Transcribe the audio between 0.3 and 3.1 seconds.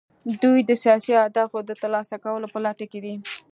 دوی د سیاسي اهدافو د ترلاسه کولو په لټه کې